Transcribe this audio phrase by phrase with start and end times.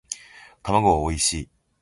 [0.63, 1.49] 卵はおいしい